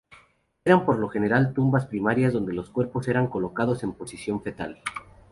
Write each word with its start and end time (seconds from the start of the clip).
Eran 0.65 0.83
por 0.83 0.97
lo 0.97 1.09
general 1.09 1.53
tumbas 1.53 1.85
primarias 1.85 2.33
donde 2.33 2.53
los 2.53 2.71
cuerpos 2.71 3.07
eran 3.07 3.27
colocados 3.27 3.83
en 3.83 3.93
posición 3.93 4.41
fetal. 4.41 4.81